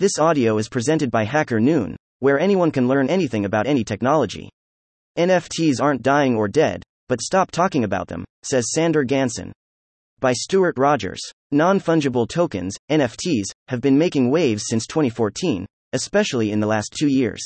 [0.00, 4.48] This audio is presented by Hacker Noon, where anyone can learn anything about any technology.
[5.18, 9.52] NFTs aren't dying or dead, but stop talking about them, says Sander Gansen.
[10.18, 11.20] By Stuart Rogers.
[11.50, 17.08] Non fungible tokens, NFTs, have been making waves since 2014, especially in the last two
[17.08, 17.42] years.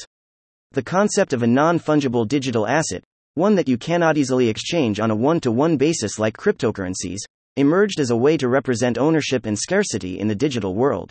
[0.70, 3.02] The concept of a non fungible digital asset,
[3.34, 7.18] one that you cannot easily exchange on a one to one basis like cryptocurrencies,
[7.56, 11.10] emerged as a way to represent ownership and scarcity in the digital world.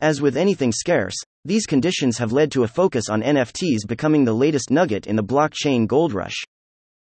[0.00, 4.32] As with anything scarce, these conditions have led to a focus on NFTs becoming the
[4.32, 6.36] latest nugget in the blockchain gold rush.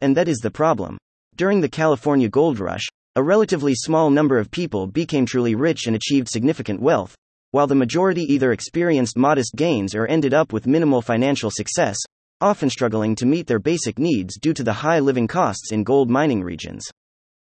[0.01, 0.97] And that is the problem.
[1.37, 5.95] During the California gold rush, a relatively small number of people became truly rich and
[5.95, 7.15] achieved significant wealth,
[7.51, 11.99] while the majority either experienced modest gains or ended up with minimal financial success,
[12.41, 16.09] often struggling to meet their basic needs due to the high living costs in gold
[16.09, 16.89] mining regions.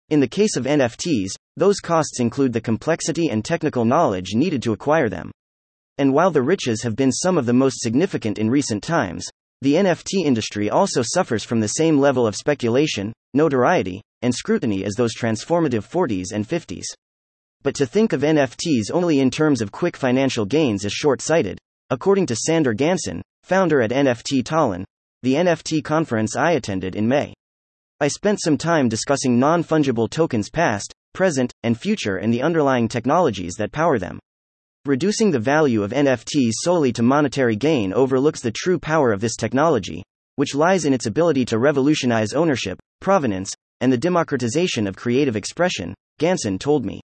[0.10, 4.74] In the case of NFTs, those costs include the complexity and technical knowledge needed to
[4.74, 5.30] acquire them.
[6.00, 9.28] And while the riches have been some of the most significant in recent times,
[9.62, 14.94] the NFT industry also suffers from the same level of speculation, notoriety, and scrutiny as
[14.94, 16.86] those transformative 40s and 50s.
[17.64, 21.60] But to think of NFTs only in terms of quick financial gains is short sighted,
[21.90, 24.86] according to Sander Gansen, founder at NFT Tallinn,
[25.22, 27.34] the NFT conference I attended in May.
[28.00, 32.88] I spent some time discussing non fungible tokens past, present, and future and the underlying
[32.88, 34.18] technologies that power them.
[34.86, 39.36] Reducing the value of NFTs solely to monetary gain overlooks the true power of this
[39.36, 40.04] technology,
[40.38, 45.94] which lies in its ability to revolutionize ownership, provenance, and the democratization of creative expression,
[46.18, 47.02] Gansen told me.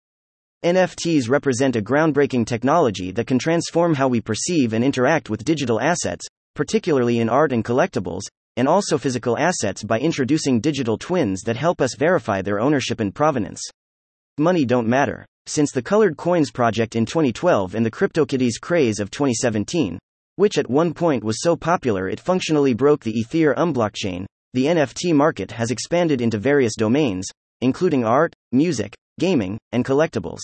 [0.63, 5.81] NFTs represent a groundbreaking technology that can transform how we perceive and interact with digital
[5.81, 8.21] assets, particularly in art and collectibles,
[8.55, 13.13] and also physical assets by introducing digital twins that help us verify their ownership and
[13.13, 13.61] provenance.
[14.37, 15.25] Money don't matter.
[15.47, 19.99] Since the Colored Coins project in 2012 and the CryptoKitties craze of 2017,
[20.37, 25.13] which at one point was so popular it functionally broke the Ethereum blockchain, the NFT
[25.13, 27.27] market has expanded into various domains,
[27.61, 30.39] including art, music, gaming, and collectibles.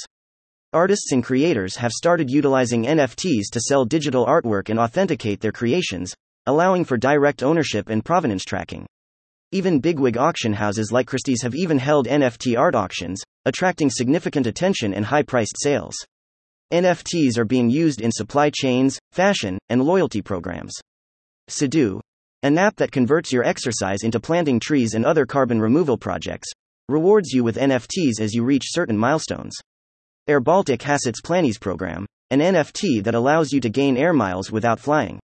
[0.72, 6.13] Artists and creators have started utilizing NFTs to sell digital artwork and authenticate their creations,
[6.45, 8.85] allowing for direct ownership and provenance tracking.
[9.51, 14.94] Even bigwig auction houses like Christie's have even held NFT art auctions, attracting significant attention
[14.94, 15.96] and high priced sales.
[16.72, 20.74] NFTs are being used in supply chains, fashion, and loyalty programs.
[21.50, 22.00] Sidhu,
[22.44, 26.50] an app that converts your exercise into planting trees and other carbon removal projects,
[26.88, 29.53] rewards you with NFTs as you reach certain milestones.
[30.28, 34.52] Air Baltic has its Planes program, an NFT that allows you to gain air miles
[34.52, 35.19] without flying.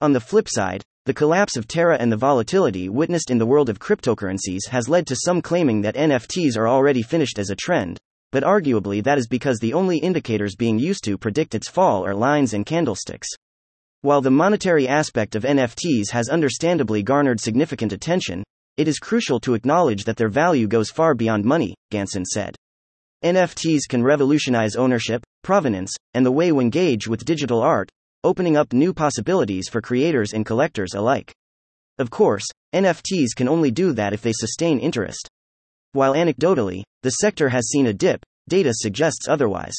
[0.00, 3.68] On the flip side, the collapse of Terra and the volatility witnessed in the world
[3.68, 7.96] of cryptocurrencies has led to some claiming that NFTs are already finished as a trend,
[8.32, 12.12] but arguably that is because the only indicators being used to predict its fall are
[12.12, 13.28] lines and candlesticks.
[14.00, 18.42] While the monetary aspect of NFTs has understandably garnered significant attention,
[18.76, 22.56] it is crucial to acknowledge that their value goes far beyond money, Gansen said.
[23.24, 27.88] NFTs can revolutionize ownership, provenance, and the way we engage with digital art,
[28.26, 31.32] opening up new possibilities for creators and collectors alike.
[31.98, 32.44] Of course,
[32.74, 35.28] NFTs can only do that if they sustain interest.
[35.92, 39.76] While anecdotally, the sector has seen a dip, data suggests otherwise.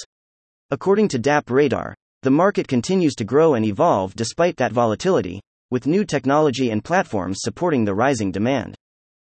[0.72, 1.94] According to DappRadar,
[2.24, 7.40] the market continues to grow and evolve despite that volatility, with new technology and platforms
[7.42, 8.76] supporting the rising demand.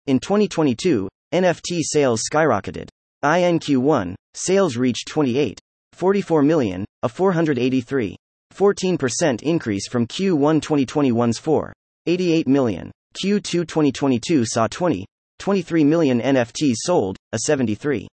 [0.07, 2.87] In 2022, NFT sales skyrocketed.
[3.25, 8.15] INQ1 sales reached 28.44 million, a 483
[8.51, 11.73] 14% increase from Q1 2021's 4.
[12.05, 12.91] 88 million.
[13.23, 15.05] Q2 2022 saw 20.
[15.39, 18.07] 23 million NFTs sold, a 73.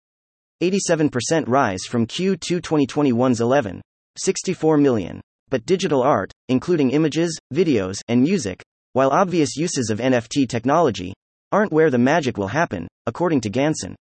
[0.62, 3.80] 87% rise from Q2 2021's 11.
[4.16, 5.20] 64 million.
[5.50, 8.62] But digital art, including images, videos, and music,
[8.92, 11.12] while obvious uses of NFT technology,
[11.52, 13.94] aren't where the magic will happen, according to Gansen.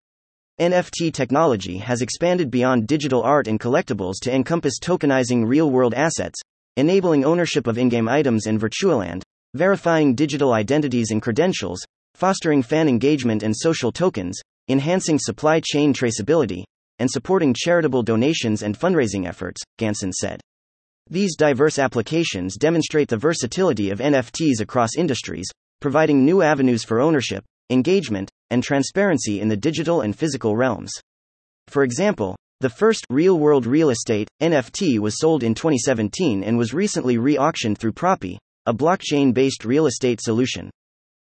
[0.61, 6.39] NFT technology has expanded beyond digital art and collectibles to encompass tokenizing real world assets,
[6.77, 9.21] enabling ownership of in game items in Virtualand,
[9.53, 11.83] verifying digital identities and credentials,
[12.13, 14.39] fostering fan engagement and social tokens,
[14.69, 16.63] enhancing supply chain traceability,
[16.99, 20.39] and supporting charitable donations and fundraising efforts, Gansen said.
[21.09, 25.49] These diverse applications demonstrate the versatility of NFTs across industries,
[25.81, 30.91] providing new avenues for ownership, engagement, and transparency in the digital and physical realms.
[31.67, 36.73] For example, the first real world real estate NFT was sold in 2017 and was
[36.73, 40.69] recently re auctioned through Propy, a blockchain based real estate solution.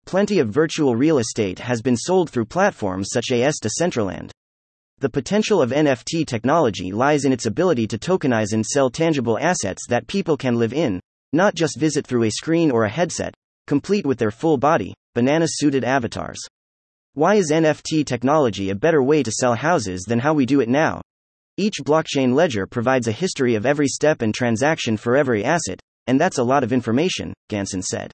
[0.04, 4.30] Plenty of virtual real estate has been sold through platforms such as Decentraland.
[4.98, 9.86] The potential of NFT technology lies in its ability to tokenize and sell tangible assets
[9.88, 11.00] that people can live in,
[11.32, 13.34] not just visit through a screen or a headset,
[13.66, 16.38] complete with their full body, banana suited avatars.
[17.14, 20.68] Why is NFT technology a better way to sell houses than how we do it
[20.68, 21.02] now?
[21.58, 26.18] Each blockchain ledger provides a history of every step and transaction for every asset, and
[26.18, 28.10] that's a lot of information, Gansen said.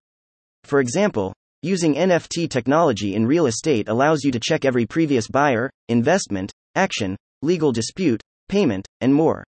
[0.64, 5.70] For example, using NFT technology in real estate allows you to check every previous buyer,
[5.88, 9.44] investment, action, legal dispute, payment, and more.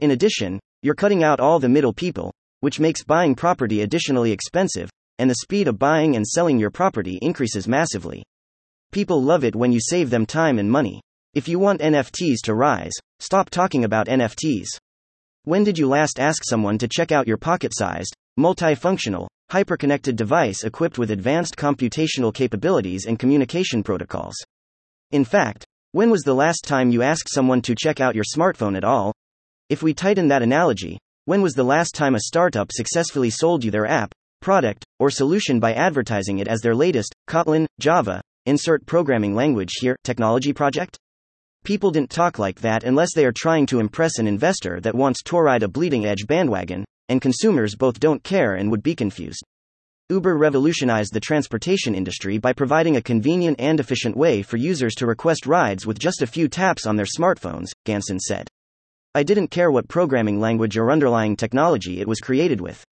[0.00, 4.88] In addition, you're cutting out all the middle people, which makes buying property additionally expensive,
[5.18, 8.24] and the speed of buying and selling your property increases massively.
[8.92, 11.00] People love it when you save them time and money.
[11.34, 14.68] If you want NFTs to rise, stop talking about NFTs.
[15.44, 20.64] When did you last ask someone to check out your pocket sized, multifunctional, hyperconnected device
[20.64, 24.36] equipped with advanced computational capabilities and communication protocols?
[25.10, 28.76] In fact, when was the last time you asked someone to check out your smartphone
[28.76, 29.12] at all?
[29.68, 33.70] If we tighten that analogy, when was the last time a startup successfully sold you
[33.70, 39.34] their app, product, or solution by advertising it as their latest, Kotlin, Java, insert programming
[39.34, 40.98] language here, technology project?
[41.64, 45.22] People didn't talk like that unless they are trying to impress an investor that wants
[45.22, 49.42] to ride a bleeding edge bandwagon, and consumers both don't care and would be confused.
[50.10, 55.06] Uber revolutionized the transportation industry by providing a convenient and efficient way for users to
[55.06, 58.48] request rides with just a few taps on their smartphones, Gansen said.
[59.14, 62.82] I didn't care what programming language or underlying technology it was created with.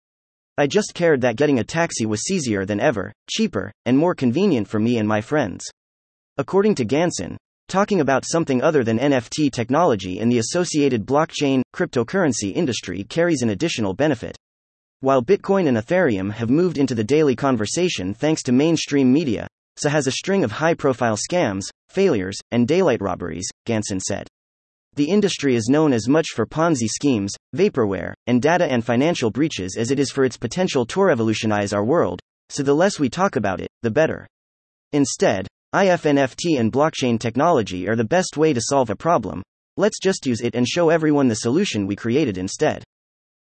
[0.58, 4.66] I just cared that getting a taxi was easier than ever, cheaper, and more convenient
[4.66, 5.62] for me and my friends.
[6.38, 7.36] According to Gansen,
[7.68, 13.50] talking about something other than NFT technology in the associated blockchain, cryptocurrency industry carries an
[13.50, 14.34] additional benefit.
[15.00, 19.90] While Bitcoin and Ethereum have moved into the daily conversation thanks to mainstream media, so
[19.90, 24.26] has a string of high profile scams, failures, and daylight robberies, Gansen said.
[24.96, 29.76] The industry is known as much for Ponzi schemes, vaporware, and data and financial breaches
[29.78, 33.36] as it is for its potential to revolutionize our world, so the less we talk
[33.36, 34.26] about it, the better.
[34.92, 39.42] Instead, IFNFT and blockchain technology are the best way to solve a problem.
[39.76, 42.82] Let's just use it and show everyone the solution we created instead.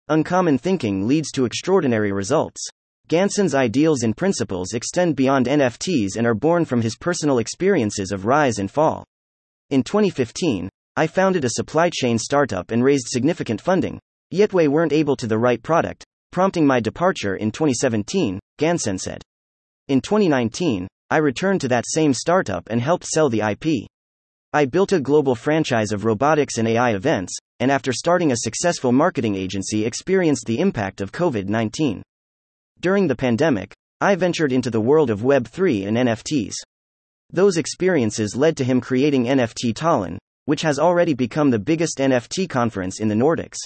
[0.08, 2.66] Uncommon thinking leads to extraordinary results.
[3.06, 8.26] Gansen's ideals and principles extend beyond NFTs and are born from his personal experiences of
[8.26, 9.04] rise and fall.
[9.70, 13.98] In 2015, I founded a supply chain startup and raised significant funding,
[14.30, 19.20] yet we weren't able to the right product, prompting my departure in 2017, Gansen said.
[19.88, 23.88] In 2019, I returned to that same startup and helped sell the IP.
[24.52, 28.92] I built a global franchise of robotics and AI events, and after starting a successful
[28.92, 32.04] marketing agency, experienced the impact of COVID 19.
[32.78, 36.54] During the pandemic, I ventured into the world of Web3 and NFTs.
[37.32, 42.48] Those experiences led to him creating NFT Tallinn, which has already become the biggest NFT
[42.48, 43.58] conference in the Nordics.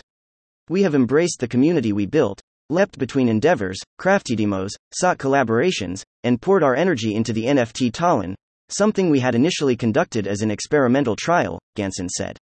[0.68, 2.40] We have embraced the community we built,
[2.70, 8.34] leapt between endeavors, crafty demos, sought collaborations, and poured our energy into the NFT Tallinn,
[8.68, 12.36] something we had initially conducted as an experimental trial, Gansen said.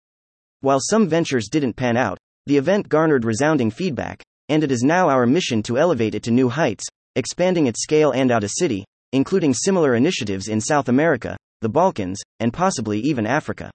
[0.60, 5.08] While some ventures didn't pan out, the event garnered resounding feedback, and it is now
[5.08, 6.84] our mission to elevate it to new heights,
[7.14, 12.20] expanding its scale and out of city, including similar initiatives in South America, the Balkans,
[12.40, 13.70] and possibly even Africa.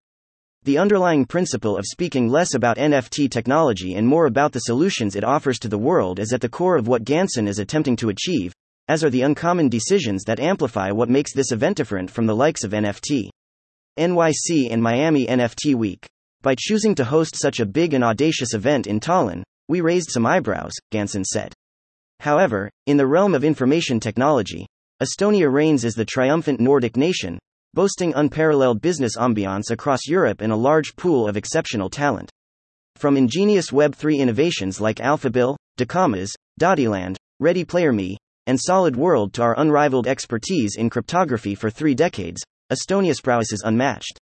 [0.64, 5.24] The underlying principle of speaking less about NFT technology and more about the solutions it
[5.24, 8.54] offers to the world is at the core of what Gansen is attempting to achieve,
[8.88, 12.64] as are the uncommon decisions that amplify what makes this event different from the likes
[12.64, 13.30] of NFT.
[13.98, 16.06] NYC and Miami NFT Week.
[16.44, 20.28] By choosing to host such a big and audacious event in Tallinn, we raised some
[20.28, 21.56] eyebrows, Gansen said.
[22.20, 24.68] However, in the realm of information technology,
[25.02, 27.40] Estonia reigns as the triumphant Nordic nation,
[27.74, 32.30] boasting unparalleled business ambiance across Europe and a large pool of exceptional talent.
[32.98, 39.42] From ingenious Web3 innovations like Alphabill, Dacomas, Dottyland, Ready Player Me, and Solid World to
[39.42, 44.20] our unrivaled expertise in cryptography for three decades, Estonia's prowess is unmatched.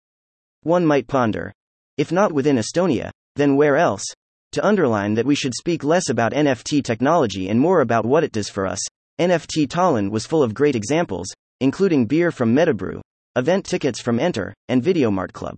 [0.61, 1.51] One might ponder
[1.97, 4.05] if not within Estonia, then where else?
[4.53, 8.31] To underline that we should speak less about NFT technology and more about what it
[8.31, 8.79] does for us,
[9.19, 11.27] NFT Tallinn was full of great examples,
[11.59, 13.01] including beer from Metabrew,
[13.39, 15.57] event tickets from Enter, and Videomart Club.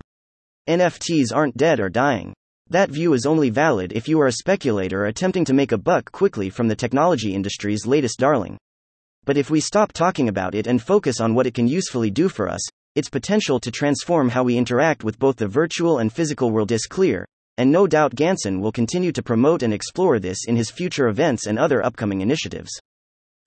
[0.68, 2.32] NFTs aren't dead or dying.
[2.70, 6.12] That view is only valid if you are a speculator attempting to make a buck
[6.12, 8.56] quickly from the technology industry's latest darling.
[9.24, 12.28] But if we stop talking about it and focus on what it can usefully do
[12.28, 12.60] for us,
[12.94, 16.86] its potential to transform how we interact with both the virtual and physical world is
[16.86, 17.26] clear,
[17.58, 21.46] and no doubt Gansen will continue to promote and explore this in his future events
[21.46, 22.70] and other upcoming initiatives.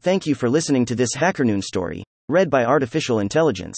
[0.02, 3.78] Thank you for listening to this HackerNoon story, read by Artificial Intelligence.